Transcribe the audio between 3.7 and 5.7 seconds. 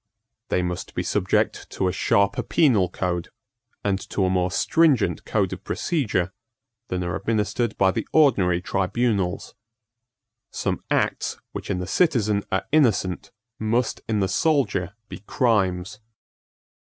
and to a more stringent code of